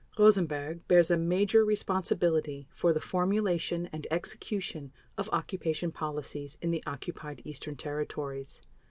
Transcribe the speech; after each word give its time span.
Rosenberg 0.17 0.87
bears 0.87 1.11
a 1.11 1.15
major 1.17 1.63
responsibility 1.63 2.67
for 2.73 2.91
the 2.91 2.99
formulation 2.99 3.87
and 3.93 4.07
execution 4.09 4.91
of 5.15 5.29
occupation 5.31 5.91
policies 5.91 6.57
in 6.59 6.71
the 6.71 6.81
Occupied 6.87 7.43
Eastern 7.45 7.75
Territories. 7.75 8.63